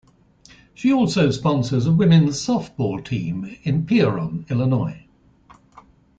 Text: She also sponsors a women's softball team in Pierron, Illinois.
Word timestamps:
She 0.73 0.91
also 0.91 1.29
sponsors 1.29 1.85
a 1.85 1.91
women's 1.91 2.43
softball 2.43 3.05
team 3.05 3.55
in 3.61 3.85
Pierron, 3.85 4.49
Illinois. 4.49 5.05